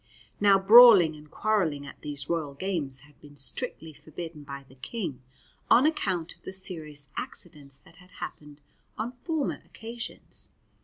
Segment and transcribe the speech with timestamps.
[0.39, 5.21] Now brawling and quarrelling at these royal games had been strictly forbidden by the King
[5.69, 8.61] on account of the serious accidents that had happened
[8.97, 10.49] on former occasions.